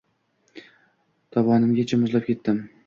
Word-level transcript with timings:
Tovonimgacha 1.37 2.03
muzlab 2.05 2.29
ketdim. 2.33 2.69